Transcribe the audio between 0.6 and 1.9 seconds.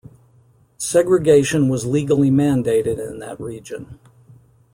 Segregation was